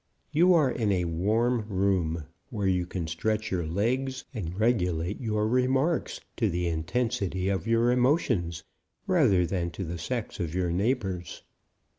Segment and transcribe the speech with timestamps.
[0.31, 5.47] You are in a warm room, where you can stretch your legs and regulate your
[5.47, 8.63] remarks to the intensity of your emotions
[9.05, 11.43] rather than to the sex of your neighbors.